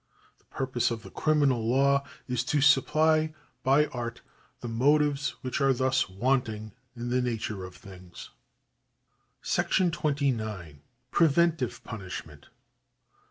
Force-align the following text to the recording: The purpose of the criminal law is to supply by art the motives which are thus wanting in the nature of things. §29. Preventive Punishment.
The 0.39 0.45
purpose 0.45 0.89
of 0.89 1.03
the 1.03 1.11
criminal 1.11 1.63
law 1.63 2.03
is 2.27 2.43
to 2.45 2.59
supply 2.59 3.35
by 3.61 3.85
art 3.85 4.21
the 4.61 4.67
motives 4.67 5.35
which 5.43 5.61
are 5.61 5.73
thus 5.73 6.09
wanting 6.09 6.71
in 6.95 7.09
the 7.09 7.21
nature 7.21 7.63
of 7.63 7.75
things. 7.75 8.31
§29. 9.43 10.77
Preventive 11.11 11.83
Punishment. 11.83 12.47